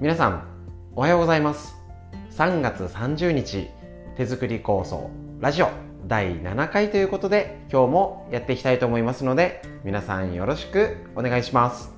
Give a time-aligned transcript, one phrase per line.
[0.00, 0.46] 皆さん
[0.94, 1.74] おはようございます。
[2.30, 3.68] 3月30日
[4.16, 5.70] 手作り構想ラジオ
[6.06, 11.92] 第7回ということで今日もやっていきたいと思いますので皆さんよろしくお願いします。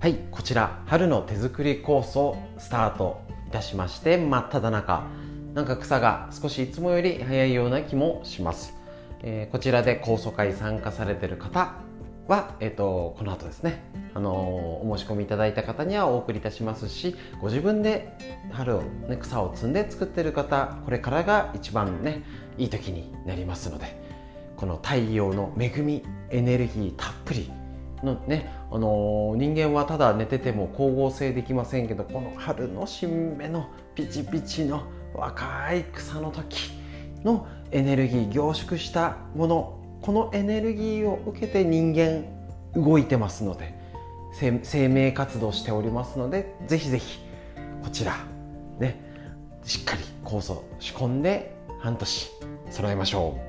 [0.00, 5.06] はいこちら春の手作り構想スタートいたしまして真っ只中。
[5.54, 8.77] なんか草が少しいつもより早いような気もします、
[9.22, 11.74] えー、こちらで高層会参加されてる方
[12.28, 13.82] は、えーと、この後ですね、
[14.14, 18.16] あのー、お申し込みいただいた方にはお送りいたしますしご自分で
[18.52, 22.22] 春を、ね、草を摘んで作ってる方これからが一番ね
[22.58, 23.98] いい時になりますので
[24.56, 27.50] この太陽の恵みエネルギーたっぷり
[28.02, 34.82] のね、あのー、人間はただ寝てても光合成できませんけどこの春の新芽のピチピチの
[35.14, 36.72] 若い草の時
[37.24, 42.24] のエネルギー凝縮したものこのエネルギーを受けて人間
[42.74, 43.74] 動いてますので
[44.62, 47.18] 生命活動しておりますのでぜひぜひ
[47.82, 48.16] こちら
[48.78, 49.00] ね
[49.64, 52.30] しっかり酵素仕込んで半年
[52.70, 53.48] 揃えましょう。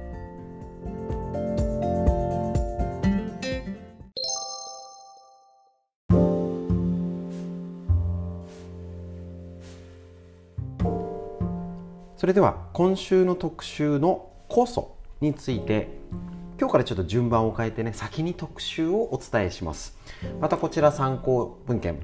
[12.19, 15.87] それでは今週の特集の酵素について
[16.59, 19.97] 今日からちょっと順番を変えてね先に特集をお伝えします。
[20.41, 21.97] またこちら参考文献。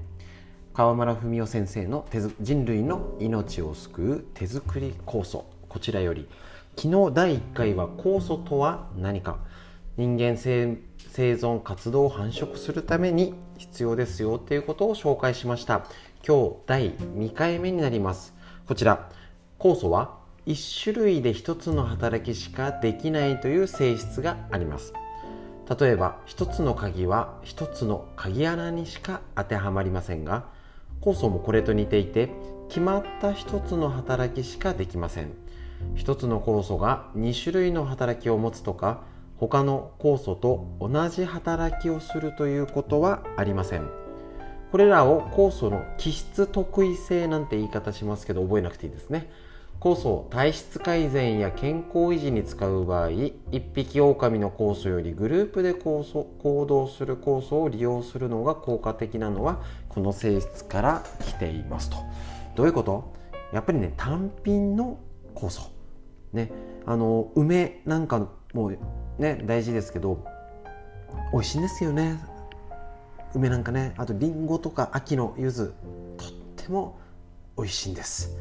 [0.73, 2.07] 川村文夫先生の
[2.39, 6.29] 人類の命を救う手作り酵素こちらより。
[6.77, 9.39] 昨日第1回は酵素とは何か。
[9.97, 10.77] 人間生
[11.09, 15.85] 存活動を繁殖するために必要ですよっていうことを紹介しました。
[16.25, 18.33] 今日第2回目になります。
[18.65, 19.09] こちら。
[19.59, 24.93] 酵素は1種類で1つの働きしかできないという性質があります。
[25.79, 30.45] 例えば1つの鍵は1つの鍵穴にしか当てはまりませんが
[31.01, 32.29] 酵素もこれと似ていて
[32.67, 35.33] 決まった1つの働きしかできません。
[35.95, 39.01] 1つの酵素が2種類の働きを持つとか
[39.37, 44.04] 他の酵素と同じ働きをするということはありません。
[44.75, 49.31] これらを酵素の気質特異性なんて言い方しますけど覚えなくていいですね。
[49.79, 53.33] 酵素を体質改善や健康維持に使う場合一
[53.73, 61.95] 匹狼の酵素よりグループで酵素行動する酵素を利用するのが効果的なのはこの性質から来ていますと。
[62.55, 63.13] どういうこと？
[63.53, 64.99] やっぱりね単品の
[65.35, 65.71] 酵素。
[66.33, 66.51] ね。
[66.85, 68.73] あの梅なんかも
[69.19, 70.25] ね大事ですけど
[71.31, 72.19] 美味しいんですよね。
[73.35, 75.67] 梅なんかねあとりんごとか秋の柚子
[76.17, 76.99] とっても
[77.57, 78.37] 美味しいんです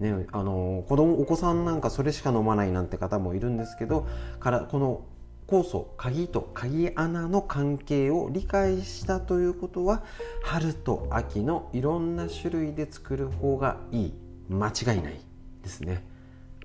[0.00, 4.06] ね、あの子供お子さんなんかそれしか飲まないなんて方もいるんですけど
[4.38, 5.02] からこの
[5.48, 10.04] 酵素鍵と鍵穴の関係を理解したということは
[10.44, 14.14] 春と秋のいろんな種類で作る方がいい
[14.50, 15.20] 間違いない
[15.62, 16.04] ですね。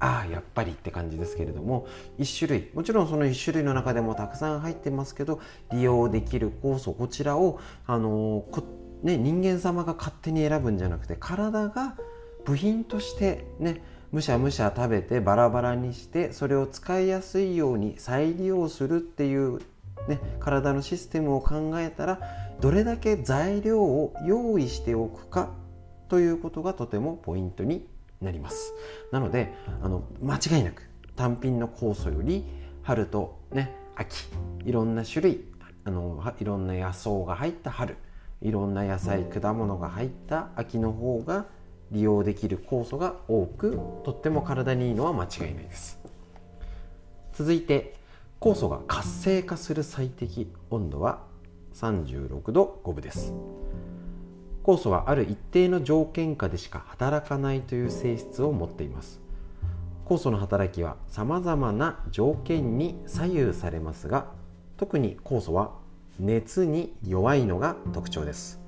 [0.03, 1.87] ああやっぱりって感じですけれども
[2.19, 2.69] 1種類。
[2.73, 5.39] もちろんその1種類の中でもたくさん入ってますけど
[5.71, 8.43] 利用できる酵素こちらをあの
[9.01, 11.95] ね、人間様が勝手に選ぶんじゃなくて体が
[12.45, 13.81] 部品としてね
[14.11, 19.59] むしゃむしゃ食べてバラバラにしてそれを使いやすいように再利用するっていう、
[20.07, 22.19] ね、体のシステムを考えたら
[22.59, 25.51] どれだけ材料を用意しておくか
[26.09, 27.87] ということがとてもポイントに
[28.23, 28.73] なります。
[29.11, 32.43] なのであの間違いなく単品の酵素より
[32.81, 34.25] 春と、ね、秋
[34.65, 35.45] いろんな種類
[35.85, 37.97] あのいろんな野草が入った春
[38.41, 41.45] いろんな野菜果物が入った秋の方が
[41.91, 45.99] 利用できる酵素が多くとっても体にいいのは間違いないです。
[47.33, 47.95] 続いて
[48.39, 51.23] 酵素が活性化する最適温度は
[51.73, 53.33] 36度5分です。
[54.63, 59.19] 酵素はある一定の条件下でしか働かないという性質を持っています。
[60.05, 64.27] 酵素の働きはさまざまな条件に左右されますが
[64.77, 65.71] 特に酵素は
[66.19, 68.61] 熱に弱いのが特徴です。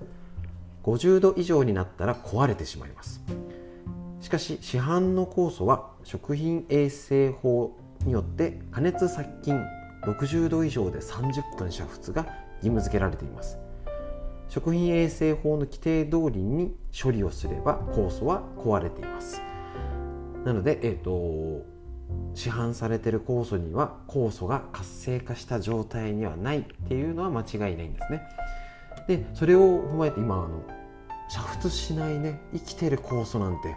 [0.83, 3.23] 50度以上になったら壊れてしまいます。
[4.19, 9.59] しかし市販の酵素は食品衛生法によって加熱殺菌
[10.03, 12.23] 60度以上で30分煮沸が
[12.57, 13.64] 義務付けられています。
[14.47, 19.41] 食品衛生法の規定通りに処理をすれば酵素は壊れています。
[20.43, 21.65] なので、えーと、
[22.35, 28.21] 市販されてる酵素には酵素が活性化した状態にはないっていうのは間違いないんですね。
[29.07, 30.63] でそれを踏まえて今あの
[31.29, 33.75] 煮沸しないね生きてる酵素なんて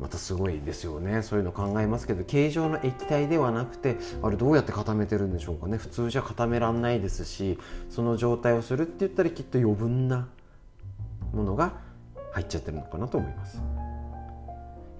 [0.00, 1.22] またすごいですよね。
[1.22, 5.76] そういうの考えますけど形状の液体ではなくてあれどうやって固めてるんでしょうかね。
[5.76, 7.58] 普通じゃ固めらんないですし
[7.90, 10.26] その状態をするって言ったらきっと余分な
[11.34, 11.74] ものが
[12.32, 13.60] 入っちゃってるのかなと思います。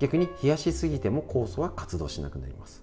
[0.01, 2.83] 逆に冷やしすぎても酵素は活動しなくなります。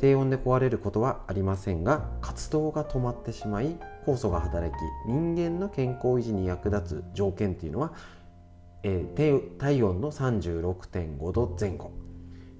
[0.00, 4.76] 低温で壊れることはありませんが活動が止まってしまい酵素が働き
[5.06, 7.92] 人間の健康維持に役立つ条件っていうのは
[8.82, 11.92] えー、体温の36.5度前後。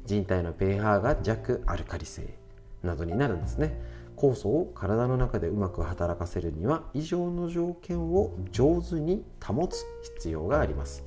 [0.05, 2.37] 人体の pH が弱アルカリ性
[2.83, 3.81] などになるんですね。
[4.17, 9.85] 酵素を体の中でうまく働かせるには以上の条件を上手に保つ
[10.17, 11.05] 必要があります。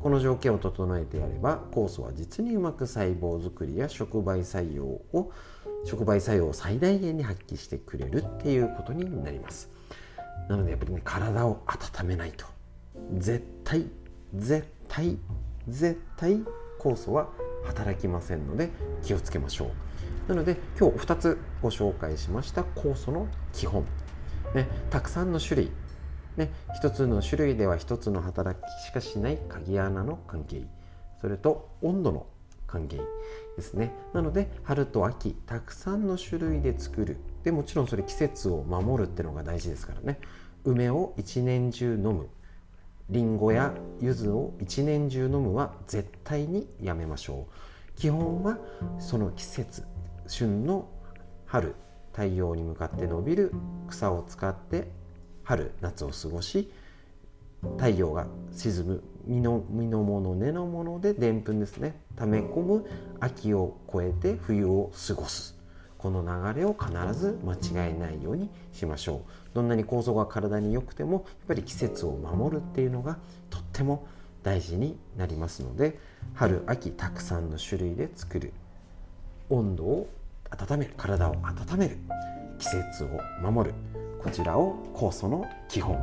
[0.00, 5.30] この条件を整えてやれば酵素は実にうまく細胞作りや触媒作用を
[5.84, 9.70] 触媒作用を最大限に発揮してくれるっていうことになります。
[10.48, 12.46] なのでやっぱりね体を温めないと。
[13.18, 13.86] 絶対
[14.34, 15.18] 絶対
[15.68, 16.42] 絶対
[16.80, 17.28] 酵素は
[17.64, 18.70] 働きませんので
[19.02, 19.68] 気をつけましょう。
[20.28, 23.84] なので今日2つご紹介しました酵素の基本、
[24.54, 25.70] ね、たくさんの種類、
[26.36, 26.50] ね、
[26.80, 30.64] 1つの種類では1つの働きしかしない鍵穴の関係。
[31.20, 32.26] それと温度の
[32.66, 32.98] 関係
[33.56, 33.92] ですね。
[34.12, 37.18] なので春と秋たくさんの種類で作る。
[37.44, 40.18] でもちろんそれ季節を守るっていうのが大事ですからね。
[40.64, 42.28] 梅を一年中飲む。
[43.10, 47.98] りんごや柚子を一年中飲むは絶対にやめましょう。
[47.98, 48.58] 基本は
[48.98, 49.84] その季節
[50.26, 50.88] 旬の
[51.46, 51.74] 春
[52.12, 53.52] 太陽に向かって伸びる
[53.88, 54.90] 草を使って
[55.42, 56.72] 春夏を過ごし
[57.76, 62.00] 太陽が沈む身の身のもの根のものででんぷんですね。
[62.16, 62.86] 溜め込む
[63.20, 65.61] 秋を越えて冬を過ごす。
[66.02, 69.22] この流れを必ず間違えないようにしましょ
[69.52, 69.54] う。
[69.54, 73.18] どんなに構造が体に良くてもやっぱり季節を守るっていうのが
[73.50, 74.08] とっても
[74.42, 76.00] 大事になりますので
[76.34, 78.52] 春秋たくさんの種類で作る
[79.48, 80.08] 温度を
[80.50, 81.98] 温める体を温める
[82.58, 83.08] 季節を
[83.40, 83.74] 守る
[84.20, 85.98] こちらを酵素の基本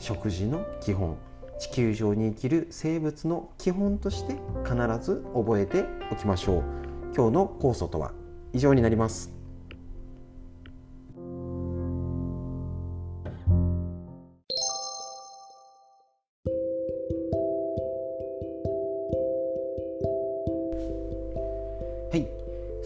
[0.00, 1.16] 食事の基本
[1.60, 4.34] 地球上に生きる生物の基本として
[4.64, 6.62] 必ず覚えておきましょう。
[7.14, 8.12] 今日の酵素とは
[8.52, 9.33] 以上になります。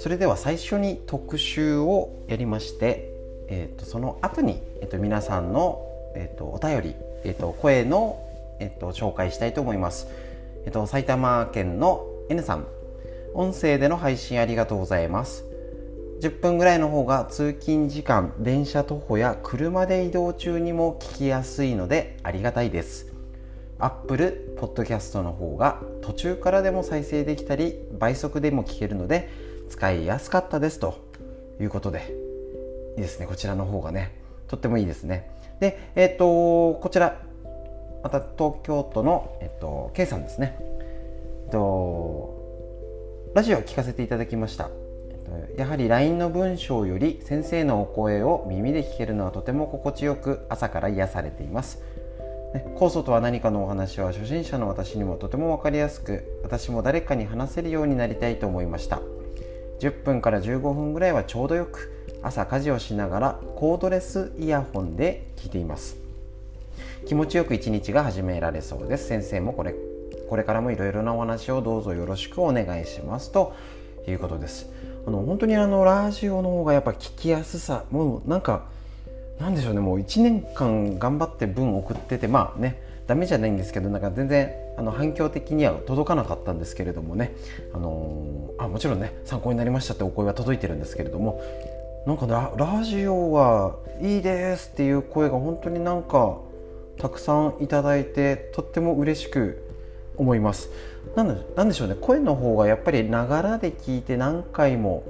[0.08, 3.12] それでは最初に特集をやりまして、
[3.48, 5.82] えー、とその後に、えー、と皆さんの、
[6.16, 6.94] えー、とお便り、
[7.24, 8.18] えー、と声の、
[8.58, 10.06] えー、と紹介したいと思います、
[10.64, 12.66] えー、と埼玉県の N さん。
[13.34, 15.44] 音声での配信ありがとうございます。
[16.22, 23.12] 10分ぐらいの方が通勤時間電車徒歩や車で移動中にも聞きやすいのでありがたいです。
[23.78, 30.98] Apple Podcast の方が途中からでも再生できたり倍速でも聞けるので使いやすかったですと
[31.60, 32.14] いうことで
[32.96, 33.26] いいですね。
[33.26, 34.12] こちらの方がね
[34.48, 35.30] とってもいいですね。
[35.60, 37.20] でえっ、ー、とこちら
[38.02, 40.56] また東京都の、えっと、K さんですね、
[41.44, 44.70] えっと、ラジオを聞かせていただきました、
[45.10, 51.82] えっと、やはり LINE の文章より先生のお声を耳で聞けるのはとても心地よく朝から癒されています。
[52.76, 59.02] 酵素とは何かのお話は初心者の私にもとても分かりやすく私も誰かに話せるようになりたいと思いました。
[59.80, 61.92] 10分から15分ぐらいはちょうどよく
[62.22, 65.96] 朝家事をしながらコードレスイヤホンで聞いています。
[67.06, 69.06] 気持ちよく一日が始められそうです。
[69.06, 69.74] 先生もこれ
[70.28, 73.54] これからもいろいろなお話をどうぞよろしくお願いしますと
[74.06, 74.68] いうことです。
[75.06, 78.66] あの本当にあのラジオの方がやっぱ聞きやすさもうなんか
[79.38, 79.80] なんでしょうね。
[79.80, 87.34] もう1年間頑張って文送っててまあねダメじゃないんですけどなんか全然あの反響的には届かなかったんですけれどもね、
[87.72, 91.42] あのー、あもちろんね参考になりましたってお声は届いてるんですけれども。
[92.06, 96.38] なんかララジオはいいですっていう声が本当になんか
[96.96, 99.62] たくさんいただいてとっても嬉しく
[100.16, 100.70] 思います。
[101.14, 101.96] なんでなんでしょうね。
[102.00, 105.04] 声の方がやっぱりながらで聞いて何回も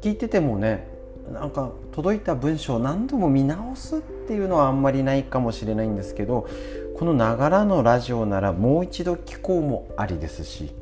[0.00, 0.88] 聞いててもね
[1.32, 6.48] なんか届いた文章を何度も見直すっていうのはあんまりないかもしれないんですけど
[6.98, 10.72] このながらのラジオならもう一度聞こうもありですし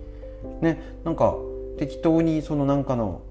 [0.61, 1.35] ねなんか
[1.77, 3.23] 適当にそのなんかの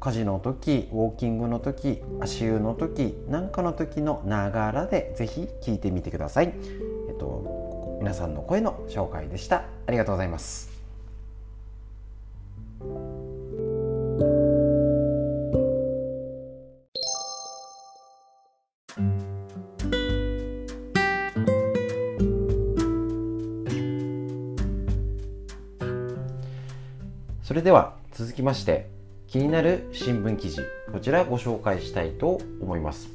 [0.00, 6.52] 家事の時ウォーキングの時足湯の時なんかの時のながらでぜひ聞いてみてください。
[7.08, 9.62] えっと皆さんの声の紹介でした。
[9.86, 10.81] ありがとうございます。
[27.62, 28.88] れでは続きまして
[29.28, 33.08] 気になる新聞記事こちらご紹介したいと思います。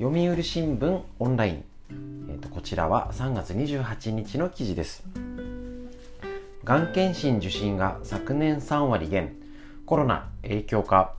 [0.00, 1.64] 読売新聞オンライン、
[2.28, 5.04] えーと、こちらは3月28日の記事です。
[6.64, 9.36] がん検診受診が昨年3割減
[9.86, 11.14] コロナ影響か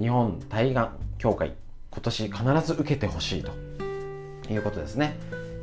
[0.00, 1.54] 日本対がん協会
[1.90, 5.18] 今年必ず受けてほしいということですね。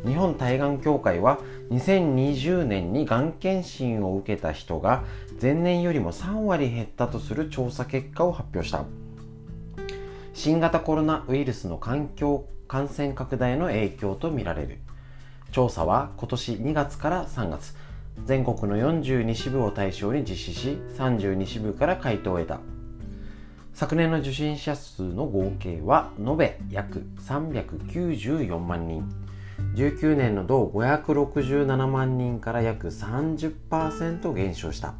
[0.05, 1.39] 日本対がん協会は
[1.71, 5.05] 2020年にがん検診を受けた人が
[5.41, 8.83] 前年よりも3割減ったとする調査結果を発表した。
[10.33, 14.79] 新型コロナウイルスの環境感染拡大の影響とみられる。
[15.51, 17.73] 調査は今年2月から3月
[18.25, 22.59] 全国の42支部を対象に実施し32支部から回答を得た。
[23.73, 29.30] 昨年の受診者数の合計は延べ約394万人。
[29.75, 34.95] 19年の同567万人から約30%減少した。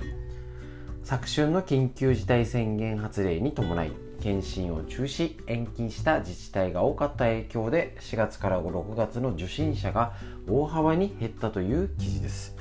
[1.03, 3.91] 昨春の緊急事態宣言発令に伴い
[4.22, 10.13] 検診を中止延期した自治体が多かった影響で4月から6月の受診者が
[10.48, 12.56] 大幅に減ったという記事です。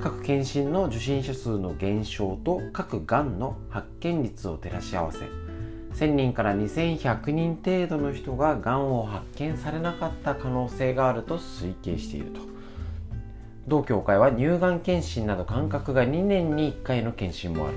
[0.00, 5.51] 各検診の受診者数の減少と各がんの発見率を照らし合わせ
[5.94, 12.40] 1000人から2100人程度の人ががんを発見されなかった可能性があると推計していると。
[13.68, 17.76] 同協会は乳がん検診など間隔が2年に1回の検診もある。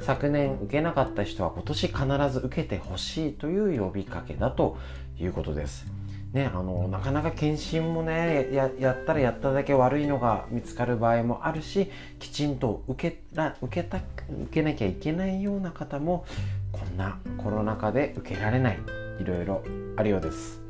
[0.00, 4.78] 昨年受けなかった人は今年必ず受けてほしいという呼びかけだと
[5.20, 5.86] いうことです。
[6.32, 16.26] ね、あのなかなか検診もねややったらやっただけ悪いのが見つかる場合もあるしきちんと受けら受けた受けなきゃいけないような方も
[16.72, 18.78] こんなコロナ禍で受けられない
[19.20, 19.62] いろいろ
[19.96, 20.60] あるようです。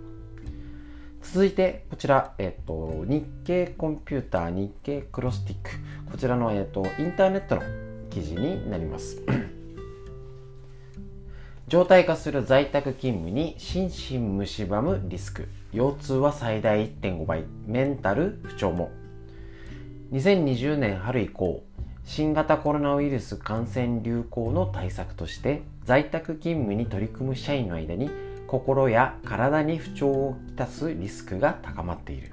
[1.23, 5.71] 続いてこちら、えっと、日経コンピューター日経クロスティック。
[6.11, 7.63] こちらの、えっと、インターネットの
[8.09, 9.21] 記事になります。
[11.69, 15.49] 状態化する在宅勤務に心身蝕むリスク。
[15.73, 17.45] 腰痛は最大1.5倍。
[17.67, 18.91] メンタル不調も。
[20.13, 21.63] 2020年春以降
[22.09, 28.11] 新型コロナウイルス感染流行の対策として在宅勤務に取り組む社員の間に
[28.47, 32.33] 心や体に不調をきたすリスクが高まっている。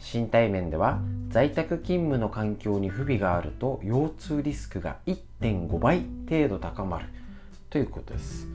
[0.00, 7.06] 身体面では在宅勤務の環境に不備があると腰痛リスクが1.5倍程度高まる。
[7.70, 8.46] ということです。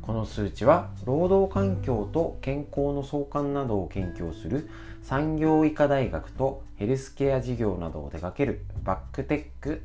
[0.00, 4.70] この数値は労働環境と健康の相関などを研究する
[5.08, 9.82] 産業医科大学とヘルスケア事業などを手掛けるバックテック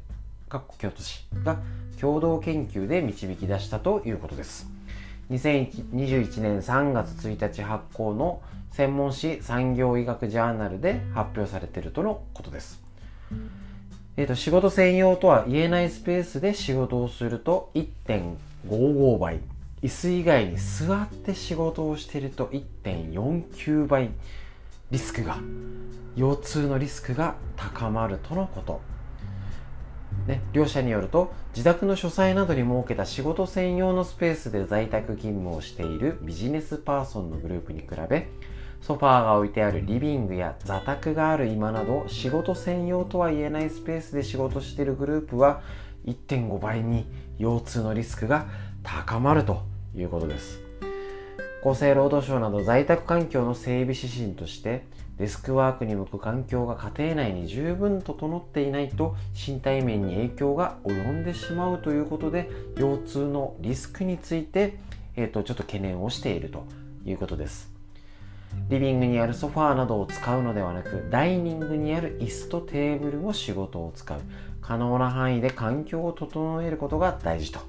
[0.77, 1.59] 京都市が
[1.97, 4.67] 共同研究で導き出したということです。
[5.31, 12.83] 2021年3月1日発行の専門誌産業医学ジャーナルで発表されているとのことです。
[14.17, 19.39] えーと、仕事専用とは言えないスペースで仕事をすると1.55倍。
[19.81, 22.47] 椅子以外に座って仕事をしていると
[22.83, 24.09] 1.49倍。
[24.93, 25.39] リスクが
[26.15, 28.79] 腰痛のリスクが高まるとのこと、
[30.27, 38.29] ね、両者によると自宅の書斎などに設けた仕事専用のスペースで在宅勤務をしているビジネスパーソンのグループに比べ
[38.81, 45.63] ソファーが置いてあるリビングや座卓がある今など仕事専用とは言えないスペースで仕事しているグループは
[46.05, 47.07] 1.5倍に
[47.39, 48.45] 腰痛のリスクが
[48.83, 49.63] 高まると
[49.95, 50.62] いうことです。
[51.65, 54.83] 厚生労働省など在宅環境の整備指針として
[55.17, 64.77] デスクワークに向く環境が家庭内に十分整っていないと身体面に影響が及んでしまうということで腰痛のリスクについて、
[65.15, 66.65] えーとちょっと懸念をしていると
[67.05, 67.71] いうことです。
[68.69, 74.19] リビングにあるソファーなどを使うのではなくダイニングにある椅子とテーブルも仕事を使う。
[74.61, 77.59] 可能な範囲で環境を整えることが大事と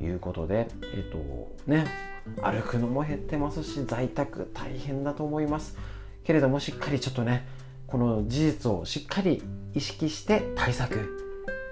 [0.00, 1.18] いうことでえっ、と
[1.66, 2.11] ね
[2.42, 5.76] 歩くのも減ってますし在宅大変だと思います。
[6.24, 7.46] けれどもしっかりちょっとね
[7.86, 9.42] この事実をしっかり
[9.74, 11.18] 意識して対策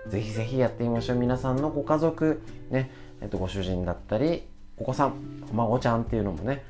[0.09, 1.19] ぜひぜひやってみましょう。
[1.19, 2.91] 皆さんのご家族ね
[3.21, 4.43] えっ、とご主人だったり
[4.77, 5.15] お子さん
[5.51, 6.65] お孫ちゃんっていうのもね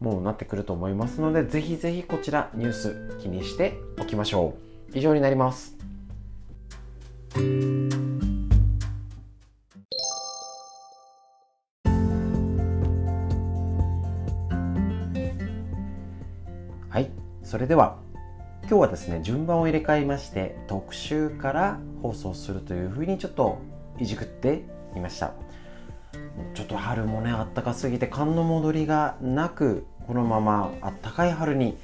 [0.00, 4.54] もうなってくると思いますのでぜひぜひこちらニュース気にしておきましょ
[4.94, 4.98] う。
[4.98, 5.74] 以上になります。
[17.54, 17.98] それでは
[18.62, 23.60] 今日はですね順番を入れ替えまして特集から放送するというふうにちょっと
[24.00, 25.34] いじくってみました。
[26.54, 31.78] ちょっと春もねあったかすぎて寒の戻りがなくこのままあったかい春に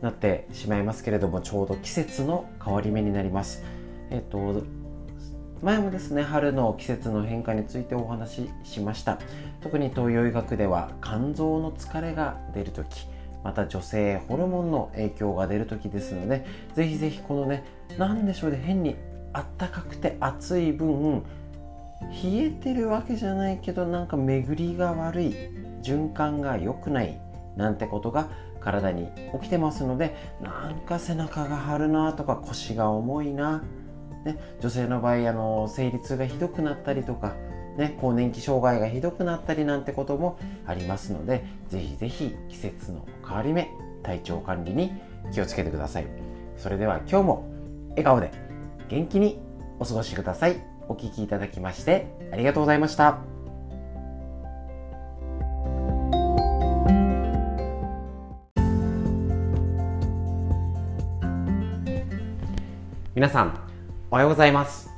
[0.00, 3.62] なってしまいますけれどもちょうど季節の変わり目になります。
[4.08, 4.62] えっと
[5.60, 9.18] 前もですね春の季節の変化についてお話ししました。
[9.60, 13.11] 特に東洋医学では肝臓の疲れが出る時
[13.44, 16.44] また女性ホルモンの影響が出る時ですので
[16.74, 17.64] ぜひぜひこのね
[17.98, 18.96] 何でしょうね変に
[19.32, 21.24] あったかくて暑い分
[22.02, 25.34] 冷えてるわけじゃないけどなんか巡りが悪い
[25.82, 27.20] 循環が良くない
[27.56, 28.28] なんてことが
[28.60, 29.08] 体に
[29.40, 33.62] 起きてますのでなんか背中が張るなとか腰が重いな、
[34.24, 37.34] ね、女性の場合あの生理痛がひどくなったりとか、
[37.76, 43.70] ね、更年期障害がひどくなったりなんてこともありますのでぜひぜひ季節の変わり目
[44.02, 44.92] 体調管理に
[45.32, 46.06] 気をつけてください。
[46.56, 47.48] それでは今日も
[47.90, 48.30] 笑顔で
[48.88, 49.40] 元気に
[49.78, 50.56] お過ごしください。
[50.88, 53.18] お聴きいただきましてありがとうございました。
[63.14, 63.58] 皆さん
[64.10, 64.91] おはようございます。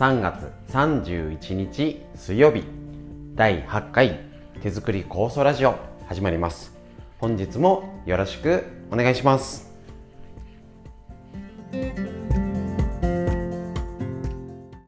[0.00, 2.64] 3月31日水曜日
[3.34, 4.20] 第8回
[4.62, 5.74] 手作り酵素ラジオ
[6.08, 6.74] 始まります。
[7.18, 9.69] 本日もよろしくお願いします。